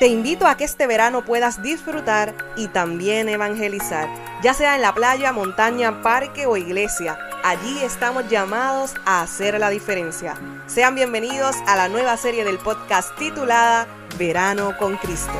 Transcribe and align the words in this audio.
Te 0.00 0.08
invito 0.08 0.48
a 0.48 0.56
que 0.56 0.64
este 0.64 0.88
verano 0.88 1.24
puedas 1.24 1.62
disfrutar 1.62 2.34
y 2.56 2.66
también 2.66 3.28
evangelizar, 3.28 4.08
ya 4.42 4.52
sea 4.52 4.74
en 4.74 4.82
la 4.82 4.92
playa, 4.92 5.32
montaña, 5.32 6.02
parque 6.02 6.46
o 6.46 6.56
iglesia. 6.56 7.16
Allí 7.44 7.78
estamos 7.80 8.28
llamados 8.28 8.94
a 9.04 9.22
hacer 9.22 9.58
la 9.60 9.70
diferencia. 9.70 10.34
Sean 10.66 10.96
bienvenidos 10.96 11.54
a 11.68 11.76
la 11.76 11.88
nueva 11.88 12.16
serie 12.16 12.44
del 12.44 12.58
podcast 12.58 13.16
titulada 13.16 13.86
Verano 14.18 14.76
con 14.78 14.96
Cristo. 14.96 15.32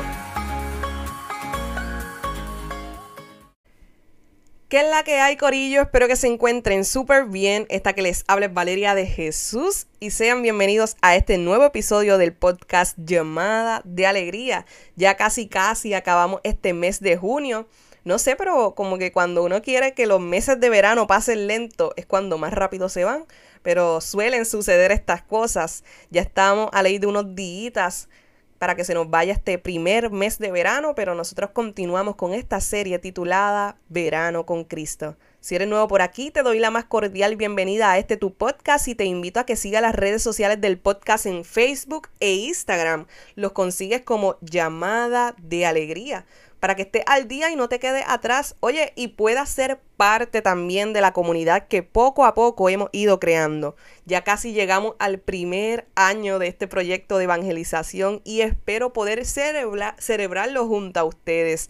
¿Qué 4.75 4.81
es 4.81 4.89
la 4.89 5.05
que 5.05 5.21
hay, 5.21 5.37
Corillo? 5.37 5.83
Espero 5.83 6.09
que 6.09 6.17
se 6.17 6.27
encuentren 6.27 6.83
súper 6.83 7.27
bien. 7.27 7.65
Esta 7.69 7.93
que 7.93 8.01
les 8.01 8.25
habla 8.27 8.47
es 8.47 8.53
Valeria 8.53 8.93
de 8.93 9.05
Jesús 9.05 9.87
y 10.01 10.11
sean 10.11 10.41
bienvenidos 10.41 10.97
a 11.01 11.15
este 11.15 11.37
nuevo 11.37 11.63
episodio 11.63 12.17
del 12.17 12.33
podcast 12.33 12.97
Llamada 12.97 13.81
de 13.85 14.05
Alegría. 14.05 14.65
Ya 14.97 15.15
casi 15.15 15.47
casi 15.47 15.93
acabamos 15.93 16.41
este 16.43 16.73
mes 16.73 16.99
de 16.99 17.15
junio. 17.15 17.69
No 18.03 18.19
sé, 18.19 18.35
pero 18.35 18.75
como 18.75 18.97
que 18.97 19.13
cuando 19.13 19.45
uno 19.45 19.61
quiere 19.61 19.93
que 19.93 20.07
los 20.07 20.19
meses 20.19 20.59
de 20.59 20.69
verano 20.69 21.07
pasen 21.07 21.47
lento 21.47 21.93
es 21.95 22.05
cuando 22.05 22.37
más 22.37 22.51
rápido 22.51 22.89
se 22.89 23.05
van. 23.05 23.23
Pero 23.61 24.01
suelen 24.01 24.45
suceder 24.45 24.91
estas 24.91 25.21
cosas. 25.21 25.85
Ya 26.09 26.19
estamos 26.19 26.69
a 26.73 26.83
ley 26.83 26.99
de 26.99 27.07
unos 27.07 27.33
días 27.33 28.09
para 28.57 28.75
que 28.75 28.83
se 28.85 28.93
nos 28.93 29.09
vaya 29.09 29.33
este 29.33 29.57
primer 29.57 30.09
mes 30.11 30.39
de 30.39 30.51
verano, 30.51 30.95
pero 30.95 31.15
nosotros 31.15 31.51
continuamos 31.51 32.15
con 32.15 32.33
esta 32.33 32.59
serie 32.61 32.99
titulada 32.99 33.77
Verano 33.89 34.45
con 34.45 34.63
Cristo. 34.63 35.17
Si 35.39 35.53
eres 35.53 35.67
nuevo 35.67 35.87
por 35.87 36.01
aquí, 36.01 36.31
te 36.31 36.41
doy 36.41 36.57
la 36.57 36.71
más 36.71 36.85
cordial 36.85 37.35
bienvenida 37.35 37.91
a 37.91 37.99
este 37.99 38.17
tu 38.17 38.33
podcast 38.33 38.87
y 38.87 38.95
te 38.95 39.05
invito 39.05 39.39
a 39.39 39.45
que 39.45 39.55
sigas 39.55 39.83
las 39.83 39.93
redes 39.93 40.23
sociales 40.23 40.59
del 40.59 40.79
podcast 40.79 41.27
en 41.27 41.45
Facebook 41.45 42.09
e 42.19 42.33
Instagram. 42.33 43.05
Los 43.35 43.51
consigues 43.51 44.01
como 44.01 44.37
llamada 44.41 45.35
de 45.37 45.67
alegría 45.67 46.25
para 46.59 46.75
que 46.75 46.83
estés 46.83 47.03
al 47.05 47.27
día 47.27 47.51
y 47.51 47.55
no 47.55 47.69
te 47.69 47.79
quedes 47.79 48.03
atrás. 48.07 48.55
Oye, 48.59 48.93
y 48.95 49.09
puedas 49.09 49.49
ser 49.49 49.79
parte 49.97 50.41
también 50.41 50.93
de 50.93 51.01
la 51.01 51.13
comunidad 51.13 51.67
que 51.67 51.83
poco 51.83 52.25
a 52.25 52.33
poco 52.33 52.69
hemos 52.69 52.89
ido 52.91 53.19
creando. 53.19 53.75
Ya 54.05 54.23
casi 54.23 54.53
llegamos 54.53 54.95
al 54.99 55.19
primer 55.19 55.87
año 55.95 56.39
de 56.39 56.47
este 56.47 56.67
proyecto 56.67 57.17
de 57.17 57.25
evangelización 57.25 58.21
y 58.23 58.41
espero 58.41 58.93
poder 58.93 59.25
celebrarlo 59.25 60.67
junto 60.67 60.99
a 60.99 61.03
ustedes. 61.03 61.69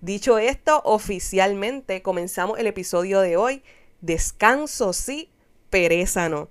Dicho 0.00 0.38
esto, 0.38 0.82
oficialmente 0.84 2.02
comenzamos 2.02 2.58
el 2.58 2.66
episodio 2.66 3.20
de 3.20 3.36
hoy. 3.36 3.62
Descanso 4.00 4.92
sí, 4.92 5.30
pereza 5.70 6.28
no. 6.28 6.50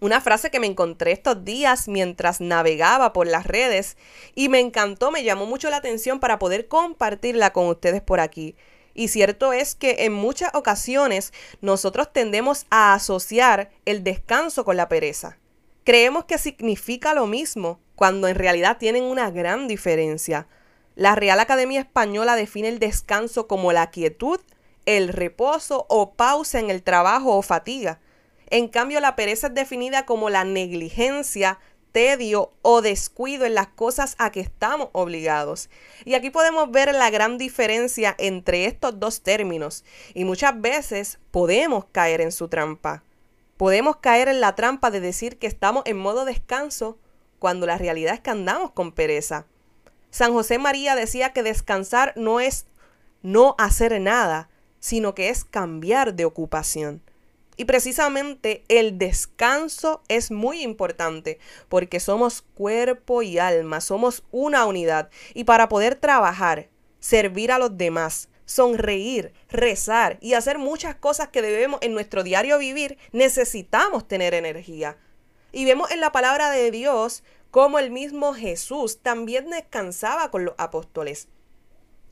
Una 0.00 0.22
frase 0.22 0.50
que 0.50 0.60
me 0.60 0.66
encontré 0.66 1.12
estos 1.12 1.44
días 1.44 1.86
mientras 1.86 2.40
navegaba 2.40 3.12
por 3.12 3.26
las 3.26 3.46
redes 3.46 3.98
y 4.34 4.48
me 4.48 4.58
encantó, 4.58 5.10
me 5.10 5.24
llamó 5.24 5.44
mucho 5.44 5.68
la 5.68 5.76
atención 5.76 6.20
para 6.20 6.38
poder 6.38 6.68
compartirla 6.68 7.52
con 7.52 7.66
ustedes 7.66 8.00
por 8.00 8.18
aquí. 8.18 8.56
Y 8.94 9.08
cierto 9.08 9.52
es 9.52 9.74
que 9.74 10.06
en 10.06 10.14
muchas 10.14 10.54
ocasiones 10.54 11.34
nosotros 11.60 12.14
tendemos 12.14 12.66
a 12.70 12.94
asociar 12.94 13.70
el 13.84 14.02
descanso 14.02 14.64
con 14.64 14.78
la 14.78 14.88
pereza. 14.88 15.38
Creemos 15.84 16.24
que 16.24 16.38
significa 16.38 17.12
lo 17.12 17.26
mismo, 17.26 17.78
cuando 17.94 18.26
en 18.26 18.36
realidad 18.36 18.78
tienen 18.78 19.04
una 19.04 19.30
gran 19.30 19.68
diferencia. 19.68 20.48
La 20.94 21.14
Real 21.14 21.40
Academia 21.40 21.80
Española 21.80 22.36
define 22.36 22.68
el 22.68 22.78
descanso 22.78 23.46
como 23.46 23.72
la 23.72 23.90
quietud, 23.90 24.40
el 24.86 25.08
reposo 25.08 25.84
o 25.90 26.14
pausa 26.14 26.58
en 26.58 26.70
el 26.70 26.82
trabajo 26.82 27.36
o 27.36 27.42
fatiga. 27.42 28.00
En 28.50 28.68
cambio, 28.68 29.00
la 29.00 29.16
pereza 29.16 29.46
es 29.46 29.54
definida 29.54 30.04
como 30.04 30.28
la 30.28 30.44
negligencia, 30.44 31.58
tedio 31.92 32.52
o 32.62 32.82
descuido 32.82 33.44
en 33.46 33.54
las 33.54 33.68
cosas 33.68 34.14
a 34.18 34.30
que 34.30 34.40
estamos 34.40 34.88
obligados. 34.92 35.70
Y 36.04 36.14
aquí 36.14 36.30
podemos 36.30 36.70
ver 36.70 36.94
la 36.94 37.10
gran 37.10 37.38
diferencia 37.38 38.14
entre 38.18 38.64
estos 38.66 38.98
dos 38.98 39.22
términos 39.22 39.84
y 40.14 40.24
muchas 40.24 40.60
veces 40.60 41.18
podemos 41.30 41.86
caer 41.92 42.20
en 42.20 42.32
su 42.32 42.48
trampa. 42.48 43.04
Podemos 43.56 43.96
caer 43.96 44.28
en 44.28 44.40
la 44.40 44.54
trampa 44.54 44.90
de 44.90 45.00
decir 45.00 45.38
que 45.38 45.46
estamos 45.46 45.82
en 45.86 45.98
modo 45.98 46.24
descanso 46.24 46.98
cuando 47.38 47.66
la 47.66 47.78
realidad 47.78 48.14
es 48.14 48.20
que 48.20 48.30
andamos 48.30 48.72
con 48.72 48.92
pereza. 48.92 49.46
San 50.10 50.32
José 50.32 50.58
María 50.58 50.96
decía 50.96 51.32
que 51.32 51.42
descansar 51.42 52.12
no 52.16 52.40
es 52.40 52.66
no 53.22 53.54
hacer 53.58 54.00
nada, 54.00 54.48
sino 54.80 55.14
que 55.14 55.28
es 55.28 55.44
cambiar 55.44 56.14
de 56.14 56.24
ocupación. 56.24 57.02
Y 57.60 57.66
precisamente 57.66 58.64
el 58.68 58.96
descanso 58.96 60.02
es 60.08 60.30
muy 60.30 60.62
importante 60.62 61.38
porque 61.68 62.00
somos 62.00 62.40
cuerpo 62.40 63.20
y 63.20 63.38
alma, 63.38 63.82
somos 63.82 64.24
una 64.30 64.64
unidad. 64.64 65.10
Y 65.34 65.44
para 65.44 65.68
poder 65.68 65.94
trabajar, 65.94 66.70
servir 67.00 67.52
a 67.52 67.58
los 67.58 67.76
demás, 67.76 68.30
sonreír, 68.46 69.34
rezar 69.50 70.16
y 70.22 70.32
hacer 70.32 70.56
muchas 70.56 70.94
cosas 70.94 71.28
que 71.28 71.42
debemos 71.42 71.80
en 71.82 71.92
nuestro 71.92 72.22
diario 72.22 72.56
vivir, 72.56 72.96
necesitamos 73.12 74.08
tener 74.08 74.32
energía. 74.32 74.96
Y 75.52 75.66
vemos 75.66 75.90
en 75.90 76.00
la 76.00 76.12
palabra 76.12 76.50
de 76.50 76.70
Dios 76.70 77.24
cómo 77.50 77.78
el 77.78 77.90
mismo 77.90 78.32
Jesús 78.32 79.02
también 79.02 79.50
descansaba 79.50 80.30
con 80.30 80.46
los 80.46 80.54
apóstoles 80.56 81.28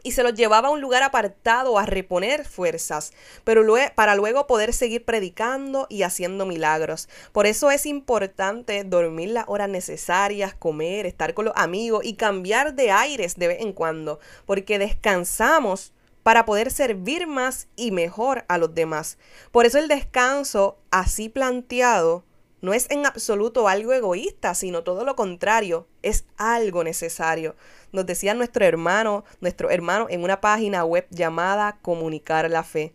y 0.03 0.13
se 0.13 0.23
los 0.23 0.35
llevaba 0.35 0.69
a 0.69 0.71
un 0.71 0.81
lugar 0.81 1.03
apartado 1.03 1.79
a 1.79 1.87
reponer 1.87 2.45
fuerzas, 2.45 3.13
pero 3.45 3.65
para 3.95 4.15
luego 4.15 4.47
poder 4.47 4.73
seguir 4.73 5.05
predicando 5.05 5.87
y 5.89 6.03
haciendo 6.03 6.47
milagros. 6.47 7.09
Por 7.33 7.47
eso 7.47 7.71
es 7.71 7.87
importante 7.87 8.85
dormir 8.85 9.31
las 9.31 9.45
horas 9.49 9.69
necesarias, 9.69 10.55
comer, 10.55 11.07
estar 11.07 11.35
con 11.35 11.47
los 11.47 11.55
amigos 11.57 12.05
y 12.05 12.15
cambiar 12.15 12.75
de 12.75 12.91
aires 12.91 13.37
de 13.37 13.49
vez 13.49 13.61
en 13.61 13.73
cuando, 13.73 14.21
porque 14.47 14.79
descansamos 14.79 15.93
para 16.23 16.45
poder 16.45 16.71
servir 16.71 17.27
más 17.27 17.69
y 17.75 17.91
mejor 17.91 18.45
a 18.49 18.59
los 18.59 18.75
demás. 18.75 19.19
Por 19.51 19.67
eso 19.67 19.79
el 19.79 19.89
descanso 19.89 20.79
así 20.91 21.29
planteado 21.29 22.25
no 22.61 22.75
es 22.75 22.91
en 22.91 23.07
absoluto 23.07 23.69
algo 23.69 23.93
egoísta, 23.93 24.55
sino 24.55 24.83
todo 24.83 25.05
lo 25.05 25.15
contrario, 25.15 25.87
es 26.03 26.25
algo 26.37 26.83
necesario. 26.83 27.55
Nos 27.93 28.07
decía 28.07 28.35
nuestro 28.35 28.65
hermano, 28.65 29.25
nuestro 29.41 29.71
hermano 29.71 30.07
en 30.11 30.23
una 30.23 30.41
página 30.41 30.85
web 30.85 31.07
llamada 31.11 31.79
Comunicar 31.83 32.51
la 32.51 32.63
Fe. 32.63 32.95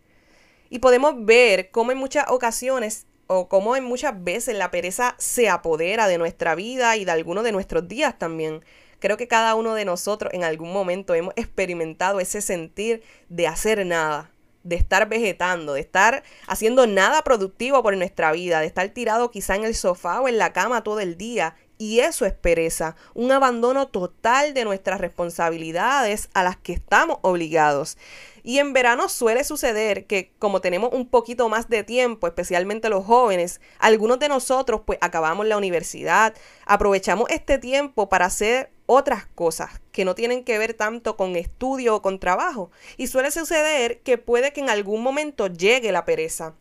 Y 0.70 0.78
podemos 0.78 1.14
ver 1.24 1.70
cómo 1.70 1.92
en 1.92 1.98
muchas 1.98 2.26
ocasiones 2.28 3.06
o 3.26 3.48
cómo 3.48 3.76
en 3.76 3.84
muchas 3.84 4.22
veces 4.22 4.56
la 4.56 4.70
pereza 4.70 5.14
se 5.18 5.48
apodera 5.48 6.08
de 6.08 6.18
nuestra 6.18 6.54
vida 6.54 6.96
y 6.96 7.04
de 7.04 7.12
algunos 7.12 7.44
de 7.44 7.52
nuestros 7.52 7.88
días 7.88 8.18
también. 8.18 8.64
Creo 8.98 9.16
que 9.16 9.28
cada 9.28 9.54
uno 9.54 9.74
de 9.74 9.84
nosotros 9.84 10.32
en 10.32 10.44
algún 10.44 10.72
momento 10.72 11.14
hemos 11.14 11.34
experimentado 11.36 12.20
ese 12.20 12.40
sentir 12.40 13.02
de 13.28 13.46
hacer 13.46 13.84
nada, 13.84 14.30
de 14.62 14.76
estar 14.76 15.08
vegetando, 15.08 15.74
de 15.74 15.80
estar 15.80 16.22
haciendo 16.46 16.86
nada 16.86 17.22
productivo 17.22 17.82
por 17.82 17.96
nuestra 17.96 18.32
vida, 18.32 18.60
de 18.60 18.66
estar 18.66 18.88
tirado 18.90 19.30
quizá 19.30 19.56
en 19.56 19.64
el 19.64 19.74
sofá 19.74 20.20
o 20.20 20.28
en 20.28 20.38
la 20.38 20.52
cama 20.52 20.82
todo 20.82 21.00
el 21.00 21.16
día. 21.16 21.54
Y 21.84 22.00
eso 22.00 22.24
es 22.24 22.32
pereza, 22.32 22.96
un 23.12 23.30
abandono 23.30 23.88
total 23.88 24.54
de 24.54 24.64
nuestras 24.64 25.02
responsabilidades 25.02 26.30
a 26.32 26.42
las 26.42 26.56
que 26.56 26.72
estamos 26.72 27.18
obligados. 27.20 27.98
Y 28.42 28.58
en 28.58 28.72
verano 28.72 29.10
suele 29.10 29.44
suceder 29.44 30.06
que 30.06 30.32
como 30.38 30.62
tenemos 30.62 30.94
un 30.94 31.06
poquito 31.06 31.46
más 31.50 31.68
de 31.68 31.84
tiempo, 31.84 32.26
especialmente 32.26 32.88
los 32.88 33.04
jóvenes, 33.04 33.60
algunos 33.78 34.18
de 34.18 34.30
nosotros 34.30 34.80
pues 34.86 34.98
acabamos 35.02 35.46
la 35.46 35.58
universidad, 35.58 36.32
aprovechamos 36.64 37.28
este 37.28 37.58
tiempo 37.58 38.08
para 38.08 38.24
hacer 38.24 38.70
otras 38.86 39.26
cosas 39.34 39.82
que 39.92 40.06
no 40.06 40.14
tienen 40.14 40.42
que 40.42 40.56
ver 40.56 40.72
tanto 40.72 41.18
con 41.18 41.36
estudio 41.36 41.96
o 41.96 42.00
con 42.00 42.18
trabajo. 42.18 42.70
Y 42.96 43.08
suele 43.08 43.30
suceder 43.30 44.00
que 44.00 44.16
puede 44.16 44.54
que 44.54 44.62
en 44.62 44.70
algún 44.70 45.02
momento 45.02 45.48
llegue 45.48 45.92
la 45.92 46.06
pereza 46.06 46.54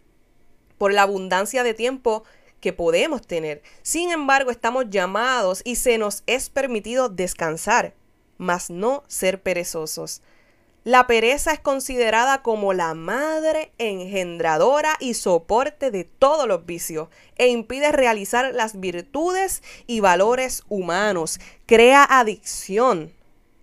por 0.78 0.92
la 0.92 1.04
abundancia 1.04 1.64
de 1.64 1.74
tiempo 1.74 2.26
que 2.64 2.72
podemos 2.72 3.28
tener. 3.28 3.62
Sin 3.82 4.10
embargo, 4.10 4.50
estamos 4.50 4.90
llamados 4.90 5.62
y 5.66 5.76
se 5.76 5.98
nos 5.98 6.24
es 6.28 6.50
permitido 6.50 7.10
descansar, 7.10 7.94
mas 8.38 8.70
no 8.70 9.04
ser 9.10 9.42
perezosos. 9.42 10.22
La 10.86 11.06
pereza 11.06 11.52
es 11.52 11.60
considerada 11.60 12.42
como 12.42 12.72
la 12.72 12.94
madre 12.94 13.74
engendradora 13.80 14.96
y 15.02 15.16
soporte 15.16 15.92
de 15.92 16.06
todos 16.06 16.48
los 16.48 16.66
vicios 16.66 17.10
e 17.36 17.48
impide 17.48 17.92
realizar 17.92 18.54
las 18.54 18.80
virtudes 18.80 19.62
y 19.86 20.00
valores 20.00 20.64
humanos. 20.70 21.42
Crea 21.66 22.06
adicción. 22.10 23.12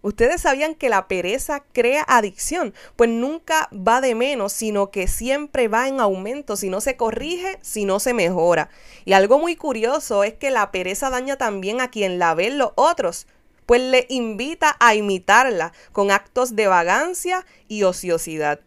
¿Ustedes 0.02 0.40
sabían 0.40 0.74
que 0.74 0.88
la 0.88 1.08
pereza 1.08 1.62
crea 1.72 2.04
adicción? 2.08 2.72
Pues 2.96 3.10
nunca 3.10 3.68
va 3.72 4.00
de 4.00 4.14
menos, 4.14 4.52
sino 4.52 4.90
que 4.90 5.06
siempre 5.08 5.68
va 5.68 5.88
en 5.88 6.00
aumento 6.00 6.56
si 6.56 6.70
no 6.70 6.80
se 6.80 6.96
corrige, 6.96 7.58
si 7.60 7.84
no 7.84 8.00
se 8.00 8.14
mejora. 8.14 8.70
Y 9.04 9.12
algo 9.12 9.38
muy 9.38 9.56
curioso 9.56 10.24
es 10.24 10.34
que 10.34 10.50
la 10.50 10.70
pereza 10.72 11.10
daña 11.10 11.36
también 11.36 11.80
a 11.80 11.90
quien 11.90 12.18
la 12.18 12.34
ven 12.34 12.56
los 12.56 12.72
otros 12.76 13.26
pues 13.70 13.82
le 13.82 14.04
invita 14.08 14.76
a 14.80 14.96
imitarla 14.96 15.72
con 15.92 16.10
actos 16.10 16.56
de 16.56 16.66
vagancia 16.66 17.46
y 17.68 17.84
ociosidad. 17.84 18.58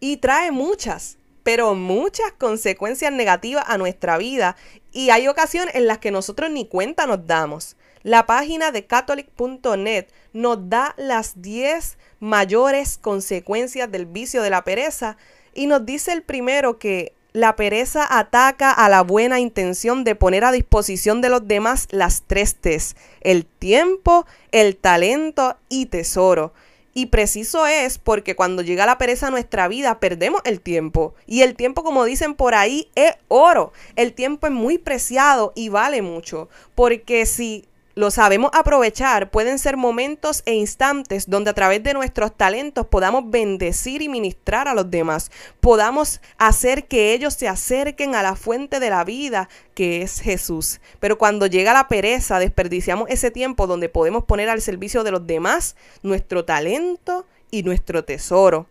Y 0.00 0.16
trae 0.16 0.50
muchas, 0.50 1.18
pero 1.44 1.72
muchas 1.76 2.32
consecuencias 2.32 3.12
negativas 3.12 3.64
a 3.68 3.78
nuestra 3.78 4.18
vida 4.18 4.56
y 4.90 5.10
hay 5.10 5.28
ocasiones 5.28 5.76
en 5.76 5.86
las 5.86 5.98
que 5.98 6.10
nosotros 6.10 6.50
ni 6.50 6.66
cuenta 6.66 7.06
nos 7.06 7.28
damos. 7.28 7.76
La 8.06 8.24
página 8.24 8.70
de 8.70 8.86
catholic.net 8.86 10.06
nos 10.32 10.70
da 10.70 10.94
las 10.96 11.42
10 11.42 11.98
mayores 12.20 12.98
consecuencias 12.98 13.90
del 13.90 14.06
vicio 14.06 14.42
de 14.42 14.50
la 14.50 14.62
pereza 14.62 15.16
y 15.54 15.66
nos 15.66 15.84
dice 15.84 16.12
el 16.12 16.22
primero 16.22 16.78
que 16.78 17.14
la 17.32 17.56
pereza 17.56 18.06
ataca 18.08 18.70
a 18.70 18.88
la 18.88 19.02
buena 19.02 19.40
intención 19.40 20.04
de 20.04 20.14
poner 20.14 20.44
a 20.44 20.52
disposición 20.52 21.20
de 21.20 21.30
los 21.30 21.48
demás 21.48 21.88
las 21.90 22.22
tres 22.24 22.54
T's, 22.54 22.94
el 23.22 23.44
tiempo, 23.44 24.24
el 24.52 24.76
talento 24.76 25.56
y 25.68 25.86
tesoro. 25.86 26.52
Y 26.94 27.06
preciso 27.06 27.66
es 27.66 27.98
porque 27.98 28.36
cuando 28.36 28.62
llega 28.62 28.86
la 28.86 28.98
pereza 28.98 29.26
a 29.26 29.30
nuestra 29.32 29.66
vida 29.66 29.98
perdemos 29.98 30.42
el 30.44 30.60
tiempo. 30.60 31.16
Y 31.26 31.42
el 31.42 31.56
tiempo, 31.56 31.82
como 31.82 32.04
dicen 32.04 32.36
por 32.36 32.54
ahí, 32.54 32.88
es 32.94 33.14
oro. 33.26 33.72
El 33.96 34.12
tiempo 34.12 34.46
es 34.46 34.52
muy 34.52 34.78
preciado 34.78 35.52
y 35.56 35.70
vale 35.70 36.02
mucho. 36.02 36.48
Porque 36.76 37.26
si 37.26 37.66
lo 37.96 38.10
sabemos 38.10 38.50
aprovechar, 38.52 39.30
pueden 39.30 39.58
ser 39.58 39.78
momentos 39.78 40.42
e 40.44 40.52
instantes 40.52 41.30
donde 41.30 41.48
a 41.48 41.54
través 41.54 41.82
de 41.82 41.94
nuestros 41.94 42.36
talentos 42.36 42.86
podamos 42.86 43.30
bendecir 43.30 44.02
y 44.02 44.10
ministrar 44.10 44.68
a 44.68 44.74
los 44.74 44.90
demás, 44.90 45.30
podamos 45.60 46.20
hacer 46.36 46.88
que 46.88 47.14
ellos 47.14 47.32
se 47.32 47.48
acerquen 47.48 48.14
a 48.14 48.22
la 48.22 48.36
fuente 48.36 48.80
de 48.80 48.90
la 48.90 49.02
vida 49.02 49.48
que 49.72 50.02
es 50.02 50.20
Jesús. 50.20 50.78
Pero 51.00 51.16
cuando 51.16 51.46
llega 51.46 51.72
la 51.72 51.88
pereza, 51.88 52.38
desperdiciamos 52.38 53.08
ese 53.08 53.30
tiempo 53.30 53.66
donde 53.66 53.88
podemos 53.88 54.24
poner 54.24 54.50
al 54.50 54.60
servicio 54.60 55.02
de 55.02 55.12
los 55.12 55.26
demás 55.26 55.74
nuestro 56.02 56.44
talento 56.44 57.26
y 57.50 57.62
nuestro 57.62 58.04
tesoro. 58.04 58.66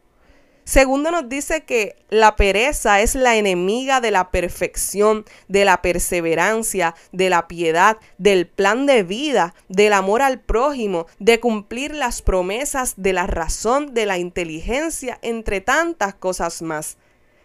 Segundo 0.68 1.12
nos 1.12 1.30
dice 1.30 1.64
que 1.64 1.96
la 2.10 2.36
pereza 2.36 3.00
es 3.00 3.14
la 3.14 3.36
enemiga 3.36 4.02
de 4.02 4.10
la 4.10 4.32
perfección, 4.32 5.24
de 5.48 5.64
la 5.64 5.84
perseverancia, 5.84 6.96
de 7.12 7.30
la 7.30 7.48
piedad, 7.48 7.98
del 8.18 8.48
plan 8.48 8.88
de 8.88 9.04
vida, 9.04 9.54
del 9.70 9.94
amor 9.94 10.24
al 10.24 10.40
prójimo, 10.40 11.06
de 11.20 11.40
cumplir 11.40 11.94
las 11.94 12.24
promesas, 12.24 12.96
de 12.98 13.14
la 13.14 13.28
razón, 13.28 13.94
de 13.94 14.08
la 14.08 14.18
inteligencia, 14.18 15.20
entre 15.22 15.62
tantas 15.62 16.16
cosas 16.16 16.64
más. 16.64 16.98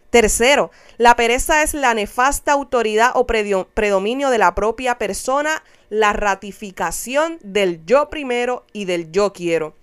Tercero, 0.08 0.70
la 0.96 1.14
pereza 1.14 1.62
es 1.62 1.74
la 1.74 1.92
nefasta 1.92 2.52
autoridad 2.52 3.12
o 3.14 3.26
predominio 3.26 4.30
de 4.30 4.38
la 4.38 4.54
propia 4.54 4.96
persona, 4.96 5.62
la 5.90 6.14
ratificación 6.14 7.38
del 7.42 7.84
yo 7.84 8.08
primero 8.08 8.64
y 8.72 8.86
del 8.86 9.12
yo 9.12 9.34
quiero. 9.34 9.79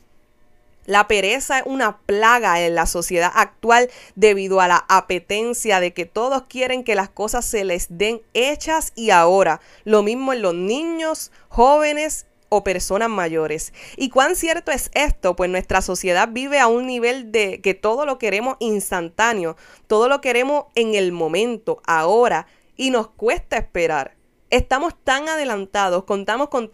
La 0.88 1.07
pereza 1.07 1.60
es 1.60 1.66
una 1.66 1.98
plaga 1.98 2.62
en 2.62 2.74
la 2.74 2.86
sociedad 2.86 3.31
actual 3.36 3.89
debido 4.16 4.62
a 4.62 4.69
la 4.69 4.86
apetencia 4.88 5.81
de 5.81 5.94
que 5.94 6.06
todos 6.06 6.44
quieren 6.44 6.86
que 6.86 6.95
las 6.95 7.10
cosas 7.10 7.45
se 7.45 7.66
les 7.66 7.88
den 7.89 8.22
hechas 8.34 8.94
y 8.95 9.10
ahora. 9.10 9.60
Lo 9.84 10.01
mismo 10.01 10.31
en 10.31 10.42
los 10.42 10.56
niños, 10.56 11.31
jóvenes 11.50 12.25
o 12.48 12.63
personas 12.63 13.10
mayores. 13.10 13.74
¿Y 13.98 14.10
cuán 14.10 14.38
cierto 14.38 14.72
es 14.72 14.89
esto? 14.94 15.36
Pues 15.36 15.50
nuestra 15.50 15.81
sociedad 15.81 16.30
vive 16.31 16.57
a 16.57 16.68
un 16.68 16.88
nivel 16.88 17.33
de 17.33 17.60
que 17.60 17.74
todo 17.74 18.06
lo 18.06 18.18
queremos 18.18 18.56
instantáneo, 18.60 19.57
todo 19.88 20.07
lo 20.07 20.22
queremos 20.22 20.68
en 20.75 20.95
el 20.95 21.12
momento, 21.12 21.81
ahora, 21.86 22.48
y 22.78 22.92
nos 22.92 23.10
cuesta 23.10 23.57
esperar. 23.57 24.16
Estamos 24.50 24.94
tan 25.04 25.28
adelantados, 25.28 26.06
contamos 26.06 26.48
con 26.48 26.72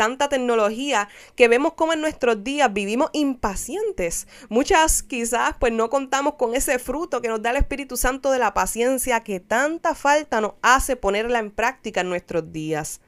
tanta 0.00 0.30
tecnología 0.30 1.10
que 1.36 1.46
vemos 1.46 1.74
como 1.74 1.92
en 1.92 2.00
nuestros 2.00 2.42
días 2.42 2.72
vivimos 2.72 3.10
impacientes. 3.12 4.28
Muchas 4.48 5.02
quizás 5.02 5.56
pues 5.60 5.74
no 5.74 5.90
contamos 5.90 6.36
con 6.36 6.54
ese 6.54 6.78
fruto 6.78 7.20
que 7.20 7.28
nos 7.28 7.42
da 7.42 7.50
el 7.50 7.58
Espíritu 7.58 7.98
Santo 7.98 8.30
de 8.30 8.38
la 8.38 8.54
paciencia 8.54 9.22
que 9.22 9.40
tanta 9.40 9.94
falta 9.94 10.40
nos 10.40 10.54
hace 10.62 10.96
ponerla 10.96 11.38
en 11.38 11.50
práctica 11.50 12.00
en 12.00 12.08
nuestros 12.08 12.50
días. 12.50 13.02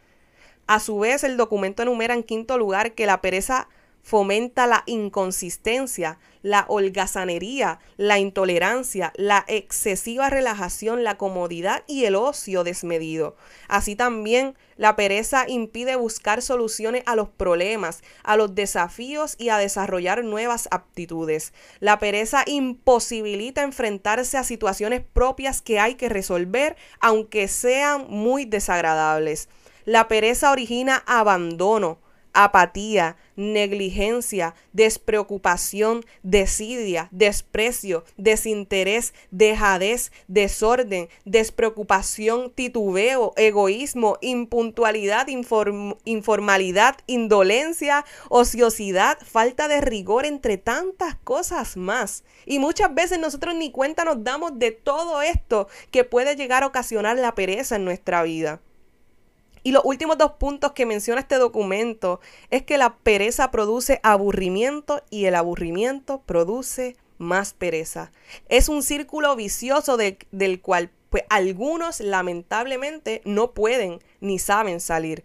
A 0.67 0.81
su 0.81 0.99
vez, 0.99 1.25
el 1.25 1.39
documento 1.39 1.83
enumera 1.83 2.13
en 2.13 2.23
quinto 2.23 2.59
lugar 2.59 2.93
que 2.93 3.07
la 3.07 3.23
pereza 3.23 3.71
fomenta 4.03 4.67
la 4.67 4.83
inconsistencia, 4.87 6.19
la 6.43 6.65
holgazanería, 6.69 7.79
la 7.97 8.19
intolerancia, 8.19 9.13
la 9.17 9.45
excesiva 9.47 10.29
relajación, 10.29 11.05
la 11.05 11.17
comodidad 11.17 11.85
y 11.87 12.05
el 12.05 12.17
ocio 12.17 12.65
desmedido. 12.65 13.37
Así 13.69 13.95
también 13.95 14.57
la 14.77 14.97
pereza 14.97 15.49
impide 15.49 15.95
buscar 15.95 16.43
soluciones 16.43 17.05
a 17.07 17.15
los 17.15 17.29
problemas, 17.29 18.03
a 18.25 18.37
los 18.37 18.55
desafíos 18.57 19.37
y 19.39 19.51
a 19.51 19.59
desarrollar 19.59 20.25
nuevas 20.25 20.67
aptitudes. 20.73 21.53
La 21.79 22.01
pereza 22.01 22.43
imposibilita 22.47 23.63
enfrentarse 23.63 24.37
a 24.37 24.45
situaciones 24.45 25.03
propias 25.13 25.63
que 25.63 25.79
hay 25.79 25.95
que 25.95 26.09
resolver, 26.09 26.77
aunque 27.01 27.47
sean 27.47 28.07
muy 28.09 28.45
desagradables. 28.45 29.49
La 29.85 30.09
pereza 30.09 30.51
origina 30.51 31.03
abandono, 31.07 31.99
apatía, 32.33 33.17
negligencia, 33.37 34.55
despreocupación, 34.73 36.05
desidia, 36.23 37.09
desprecio, 37.11 38.05
desinterés, 38.17 39.15
dejadez, 39.31 40.13
desorden, 40.29 41.09
despreocupación, 41.25 42.51
titubeo, 42.51 43.33
egoísmo, 43.37 44.19
impuntualidad, 44.21 45.27
informalidad, 46.05 46.97
indolencia, 47.07 48.05
ociosidad, 48.29 49.19
falta 49.25 49.69
de 49.69 49.81
rigor, 49.81 50.27
entre 50.27 50.59
tantas 50.59 51.17
cosas 51.17 51.77
más. 51.77 52.25
Y 52.47 52.59
muchas 52.59 52.95
veces 52.95 53.19
nosotros 53.19 53.55
ni 53.55 53.71
cuenta 53.71 54.05
nos 54.05 54.25
damos 54.25 54.59
de 54.59 54.73
todo 54.73 55.23
esto 55.23 55.69
que 55.91 56.05
puede 56.05 56.37
llegar 56.37 56.63
a 56.63 56.67
ocasionar 56.67 57.19
la 57.19 57.35
pereza 57.35 57.77
en 57.77 57.85
nuestra 57.85 58.23
vida. 58.23 58.61
Y 59.63 59.73
los 59.73 59.85
últimos 59.85 60.19
dos 60.19 60.33
puntos 60.33 60.73
que 60.73 60.87
menciona 60.87 61.21
este 61.21 61.37
documento 61.37 62.21
es 62.51 62.63
que 62.63 62.79
la 62.79 62.97
pereza 62.97 63.51
produce 63.51 64.01
aburrimiento 64.03 65.03
y 65.11 65.27
el 65.27 65.35
aburrimiento 65.35 66.23
produce 66.27 66.97
más 67.19 67.55
pereza. 67.55 68.11
Es 68.49 68.69
un 68.69 68.83
círculo 68.83 69.37
vicioso 69.37 69.97
del 69.97 70.61
cual 70.61 70.91
pues, 71.11 71.25
algunos 71.29 72.01
lamentablemente 72.01 73.23
no 73.25 73.53
pueden 73.53 74.01
ni 74.21 74.39
saben 74.39 74.81
salir. 74.81 75.25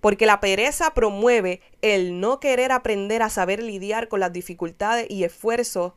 Porque 0.00 0.26
la 0.26 0.40
pereza 0.40 0.94
promueve 0.94 1.60
el 1.82 2.20
no 2.20 2.38
querer 2.40 2.72
aprender 2.72 3.22
a 3.22 3.30
saber 3.30 3.62
lidiar 3.62 4.08
con 4.08 4.20
las 4.20 4.32
dificultades 4.32 5.06
y 5.10 5.24
esfuerzos 5.24 5.92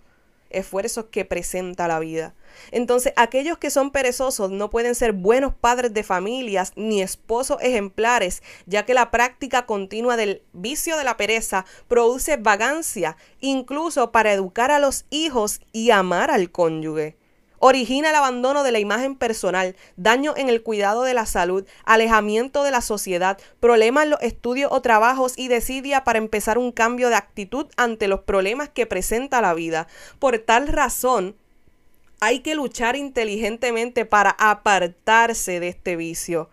esfuerzos 0.53 1.05
que 1.11 1.25
presenta 1.25 1.87
la 1.87 1.99
vida. 1.99 2.35
Entonces, 2.71 3.13
aquellos 3.15 3.57
que 3.57 3.69
son 3.69 3.91
perezosos 3.91 4.51
no 4.51 4.69
pueden 4.69 4.95
ser 4.95 5.13
buenos 5.13 5.53
padres 5.53 5.93
de 5.93 6.03
familias 6.03 6.73
ni 6.75 7.01
esposos 7.01 7.57
ejemplares, 7.61 8.43
ya 8.65 8.85
que 8.85 8.93
la 8.93 9.11
práctica 9.11 9.65
continua 9.65 10.17
del 10.17 10.43
vicio 10.53 10.97
de 10.97 11.03
la 11.03 11.17
pereza 11.17 11.65
produce 11.87 12.37
vagancia, 12.37 13.17
incluso 13.39 14.11
para 14.11 14.33
educar 14.33 14.71
a 14.71 14.79
los 14.79 15.05
hijos 15.09 15.61
y 15.71 15.91
amar 15.91 16.31
al 16.31 16.51
cónyuge 16.51 17.20
origina 17.61 18.09
el 18.09 18.15
abandono 18.15 18.63
de 18.63 18.73
la 18.73 18.79
imagen 18.79 19.15
personal, 19.15 19.75
daño 19.95 20.33
en 20.35 20.49
el 20.49 20.63
cuidado 20.63 21.03
de 21.03 21.13
la 21.13 21.25
salud, 21.25 21.65
alejamiento 21.85 22.63
de 22.63 22.71
la 22.71 22.81
sociedad, 22.81 23.39
problemas 23.59 24.03
en 24.03 24.09
los 24.09 24.21
estudios 24.21 24.71
o 24.73 24.81
trabajos 24.81 25.33
y 25.37 25.47
desidia 25.47 26.03
para 26.03 26.17
empezar 26.19 26.57
un 26.57 26.71
cambio 26.71 27.09
de 27.09 27.15
actitud 27.15 27.67
ante 27.77 28.07
los 28.07 28.21
problemas 28.21 28.67
que 28.67 28.85
presenta 28.85 29.41
la 29.41 29.53
vida. 29.53 29.87
Por 30.19 30.37
tal 30.39 30.67
razón, 30.67 31.35
hay 32.19 32.39
que 32.39 32.55
luchar 32.55 32.95
inteligentemente 32.95 34.05
para 34.05 34.31
apartarse 34.31 35.59
de 35.59 35.69
este 35.69 35.95
vicio. 35.95 36.49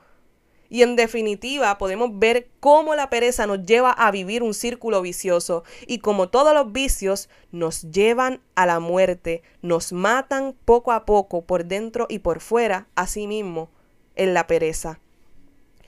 Y 0.70 0.82
en 0.82 0.96
definitiva 0.96 1.78
podemos 1.78 2.18
ver 2.18 2.48
cómo 2.60 2.94
la 2.94 3.08
pereza 3.10 3.46
nos 3.46 3.64
lleva 3.64 3.90
a 3.90 4.10
vivir 4.10 4.42
un 4.42 4.54
círculo 4.54 5.00
vicioso. 5.00 5.64
Y 5.87 5.98
como 5.98 6.28
todos 6.28 6.52
los 6.54 6.72
vicios 6.72 7.28
nos 7.52 7.82
llevan 7.90 8.40
a 8.54 8.66
la 8.66 8.80
muerte, 8.80 9.42
nos 9.62 9.92
matan 9.92 10.54
poco 10.64 10.92
a 10.92 11.04
poco 11.04 11.42
por 11.42 11.64
dentro 11.64 12.06
y 12.08 12.18
por 12.18 12.40
fuera, 12.40 12.87
así 12.94 13.26
mismo 13.26 13.70
en 14.14 14.34
la 14.34 14.46
pereza. 14.46 15.00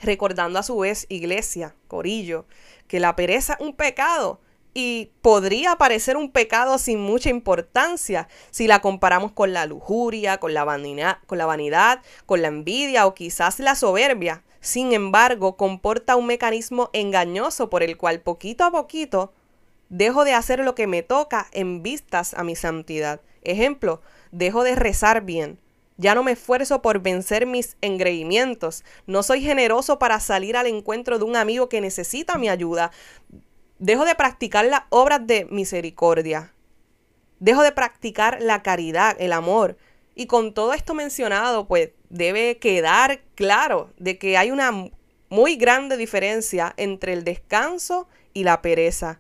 Recordando 0.00 0.58
a 0.58 0.62
su 0.62 0.78
vez, 0.78 1.04
iglesia, 1.10 1.75
corillo, 1.87 2.46
que 2.88 3.00
la 3.00 3.16
pereza 3.16 3.54
es 3.54 3.66
un 3.66 3.75
pecado 3.75 4.40
y 4.75 5.11
podría 5.23 5.77
parecer 5.77 6.17
un 6.17 6.31
pecado 6.31 6.79
sin 6.79 7.00
mucha 7.00 7.31
importancia 7.31 8.29
si 8.50 8.67
la 8.67 8.81
comparamos 8.81 9.33
con 9.33 9.53
la 9.53 9.67
lujuria, 9.67 10.39
con 10.39 10.55
la, 10.55 10.65
vanidad, 10.65 11.19
con 11.27 11.39
la 11.39 11.47
vanidad, 11.47 12.03
con 12.27 12.43
la 12.43 12.49
envidia 12.49 13.07
o 13.07 13.15
quizás 13.15 13.59
la 13.59 13.75
soberbia. 13.75 14.45
Sin 14.61 14.93
embargo, 14.93 15.57
comporta 15.57 16.17
un 16.17 16.27
mecanismo 16.27 16.91
engañoso 16.93 17.71
por 17.71 17.83
el 17.83 17.97
cual 17.97 18.21
poquito 18.21 18.65
a 18.65 18.71
poquito 18.71 19.33
dejo 19.89 20.25
de 20.25 20.35
hacer 20.35 20.61
lo 20.61 20.75
que 20.75 20.87
me 20.87 21.03
toca 21.03 21.49
en 21.53 21.83
vistas 21.83 22.35
a 22.35 22.45
mi 22.45 22.55
santidad. 22.57 23.21
Ejemplo, 23.43 24.03
dejo 24.31 24.62
de 24.62 24.77
rezar 24.77 25.23
bien. 25.23 25.59
Ya 25.97 26.15
no 26.15 26.23
me 26.23 26.33
esfuerzo 26.33 26.81
por 26.81 27.00
vencer 27.00 27.45
mis 27.45 27.77
engreimientos. 27.83 28.85
No 29.07 29.23
soy 29.23 29.43
generoso 29.43 29.99
para 29.99 30.19
salir 30.21 30.57
al 30.57 30.67
encuentro 30.67 31.19
de 31.19 31.25
un 31.25 31.37
amigo 31.37 31.69
que 31.69 31.83
necesita 31.83 32.39
mi 32.39 32.49
ayuda. 32.49 32.91
Dejo 33.80 34.04
de 34.04 34.14
practicar 34.14 34.66
las 34.66 34.82
obras 34.90 35.26
de 35.26 35.46
misericordia. 35.46 36.52
Dejo 37.38 37.62
de 37.62 37.72
practicar 37.72 38.42
la 38.42 38.62
caridad, 38.62 39.16
el 39.18 39.32
amor. 39.32 39.78
Y 40.14 40.26
con 40.26 40.52
todo 40.52 40.75
esto 40.75 40.92
mencionado, 40.92 41.66
pues 41.66 41.92
debe 42.10 42.58
quedar 42.58 43.22
claro 43.34 43.90
de 43.96 44.18
que 44.18 44.37
hay 44.37 44.50
una 44.50 44.70
muy 45.30 45.56
grande 45.56 45.96
diferencia 45.96 46.75
entre 46.76 47.14
el 47.14 47.25
descanso 47.25 48.06
y 48.34 48.44
la 48.44 48.60
pereza. 48.60 49.18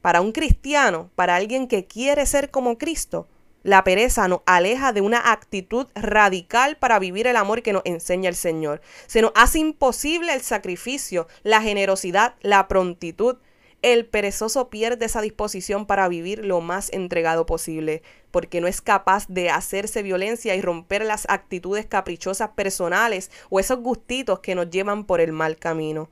Para 0.00 0.20
un 0.22 0.32
cristiano, 0.32 1.10
para 1.14 1.36
alguien 1.36 1.68
que 1.68 1.86
quiere 1.86 2.26
ser 2.26 2.50
como 2.50 2.78
Cristo, 2.78 3.28
la 3.62 3.84
pereza 3.84 4.26
nos 4.26 4.40
aleja 4.44 4.92
de 4.92 5.02
una 5.02 5.30
actitud 5.30 5.86
radical 5.94 6.78
para 6.78 6.98
vivir 6.98 7.28
el 7.28 7.36
amor 7.36 7.62
que 7.62 7.72
nos 7.72 7.82
enseña 7.84 8.28
el 8.28 8.34
Señor. 8.34 8.80
Se 9.06 9.22
nos 9.22 9.30
hace 9.36 9.60
imposible 9.60 10.34
el 10.34 10.40
sacrificio, 10.40 11.28
la 11.44 11.62
generosidad, 11.62 12.34
la 12.42 12.66
prontitud. 12.66 13.36
El 13.84 14.06
perezoso 14.06 14.70
pierde 14.70 15.04
esa 15.04 15.20
disposición 15.20 15.84
para 15.84 16.08
vivir 16.08 16.42
lo 16.42 16.62
más 16.62 16.90
entregado 16.94 17.44
posible, 17.44 18.02
porque 18.30 18.62
no 18.62 18.66
es 18.66 18.80
capaz 18.80 19.26
de 19.28 19.50
hacerse 19.50 20.02
violencia 20.02 20.54
y 20.54 20.62
romper 20.62 21.04
las 21.04 21.26
actitudes 21.28 21.84
caprichosas 21.84 22.48
personales 22.56 23.30
o 23.50 23.60
esos 23.60 23.80
gustitos 23.80 24.40
que 24.40 24.54
nos 24.54 24.70
llevan 24.70 25.04
por 25.04 25.20
el 25.20 25.32
mal 25.32 25.58
camino. 25.58 26.08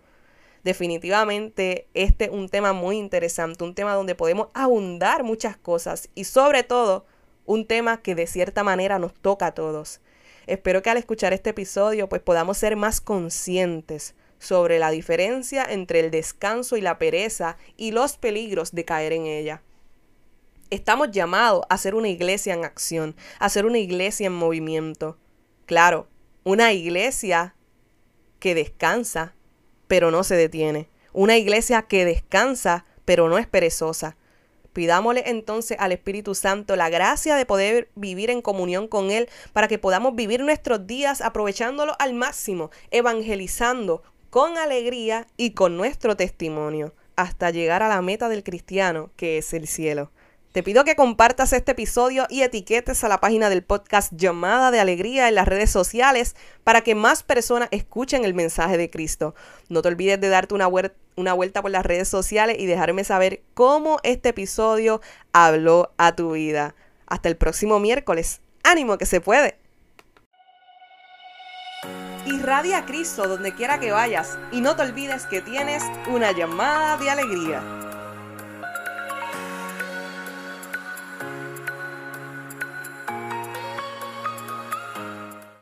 Definitivamente 0.64 1.88
este 1.94 2.26
es 2.26 2.30
un 2.30 2.50
tema 2.50 2.74
muy 2.74 2.98
interesante, 2.98 3.64
un 3.64 3.74
tema 3.74 3.94
donde 3.94 4.14
podemos 4.14 4.48
abundar 4.52 5.24
muchas 5.24 5.56
cosas 5.56 6.10
y 6.14 6.24
sobre 6.24 6.64
todo 6.64 7.06
un 7.46 7.66
tema 7.66 8.02
que 8.02 8.14
de 8.14 8.26
cierta 8.26 8.62
manera 8.64 8.98
nos 8.98 9.14
toca 9.14 9.46
a 9.46 9.54
todos. 9.54 10.02
Espero 10.46 10.82
que 10.82 10.90
al 10.90 10.98
escuchar 10.98 11.32
este 11.32 11.48
episodio 11.48 12.10
pues 12.10 12.20
podamos 12.20 12.58
ser 12.58 12.76
más 12.76 13.00
conscientes 13.00 14.14
sobre 14.42 14.80
la 14.80 14.90
diferencia 14.90 15.64
entre 15.64 16.00
el 16.00 16.10
descanso 16.10 16.76
y 16.76 16.80
la 16.80 16.98
pereza 16.98 17.56
y 17.76 17.92
los 17.92 18.16
peligros 18.16 18.72
de 18.72 18.84
caer 18.84 19.12
en 19.12 19.26
ella. 19.26 19.62
Estamos 20.68 21.12
llamados 21.12 21.64
a 21.68 21.78
ser 21.78 21.94
una 21.94 22.08
iglesia 22.08 22.52
en 22.52 22.64
acción, 22.64 23.14
a 23.38 23.48
ser 23.48 23.66
una 23.66 23.78
iglesia 23.78 24.26
en 24.26 24.32
movimiento. 24.32 25.16
Claro, 25.64 26.08
una 26.42 26.72
iglesia 26.72 27.54
que 28.40 28.56
descansa, 28.56 29.36
pero 29.86 30.10
no 30.10 30.24
se 30.24 30.34
detiene. 30.34 30.88
Una 31.12 31.36
iglesia 31.36 31.82
que 31.82 32.04
descansa, 32.04 32.84
pero 33.04 33.28
no 33.28 33.38
es 33.38 33.46
perezosa. 33.46 34.16
Pidámosle 34.72 35.24
entonces 35.26 35.76
al 35.78 35.92
Espíritu 35.92 36.34
Santo 36.34 36.74
la 36.74 36.88
gracia 36.88 37.36
de 37.36 37.46
poder 37.46 37.90
vivir 37.94 38.30
en 38.30 38.42
comunión 38.42 38.88
con 38.88 39.10
Él 39.10 39.28
para 39.52 39.68
que 39.68 39.78
podamos 39.78 40.16
vivir 40.16 40.40
nuestros 40.40 40.86
días 40.86 41.20
aprovechándolo 41.20 41.94
al 41.98 42.14
máximo, 42.14 42.70
evangelizando 42.90 44.02
con 44.32 44.56
alegría 44.56 45.26
y 45.36 45.50
con 45.50 45.76
nuestro 45.76 46.16
testimonio 46.16 46.94
hasta 47.16 47.50
llegar 47.50 47.82
a 47.82 47.88
la 47.90 48.00
meta 48.00 48.30
del 48.30 48.42
cristiano 48.42 49.10
que 49.14 49.36
es 49.36 49.52
el 49.52 49.68
cielo. 49.68 50.10
Te 50.52 50.62
pido 50.62 50.84
que 50.84 50.96
compartas 50.96 51.52
este 51.52 51.72
episodio 51.72 52.24
y 52.30 52.40
etiquetes 52.40 53.04
a 53.04 53.08
la 53.08 53.20
página 53.20 53.50
del 53.50 53.62
podcast 53.62 54.10
Llamada 54.14 54.70
de 54.70 54.80
Alegría 54.80 55.28
en 55.28 55.34
las 55.34 55.46
redes 55.46 55.68
sociales 55.68 56.34
para 56.64 56.80
que 56.80 56.94
más 56.94 57.22
personas 57.22 57.68
escuchen 57.72 58.24
el 58.24 58.32
mensaje 58.32 58.78
de 58.78 58.88
Cristo. 58.88 59.34
No 59.68 59.82
te 59.82 59.88
olvides 59.88 60.18
de 60.18 60.30
darte 60.30 60.54
una, 60.54 60.66
vuelta 61.34 61.60
por 61.60 61.70
las 61.70 61.84
redes 61.84 62.08
sociales 62.08 62.56
y 62.58 62.64
dejarme 62.64 63.04
saber 63.04 63.42
cómo 63.52 63.98
este 64.02 64.30
episodio 64.30 65.02
habló 65.34 65.92
a 65.98 66.16
tu 66.16 66.32
vida. 66.32 66.74
Hasta 67.06 67.28
el 67.28 67.36
próximo 67.36 67.80
miércoles. 67.80 68.40
¡Ánimo 68.62 68.96
que 68.96 69.04
se 69.04 69.20
puede! 69.20 69.61
Irradia 72.24 72.78
a 72.78 72.86
Cristo 72.86 73.26
donde 73.26 73.52
quiera 73.52 73.80
que 73.80 73.90
vayas 73.90 74.38
y 74.52 74.60
no 74.60 74.76
te 74.76 74.82
olvides 74.82 75.26
que 75.26 75.40
tienes 75.40 75.82
una 76.06 76.30
llamada 76.32 76.96
de 76.96 77.10
alegría. 77.10 77.81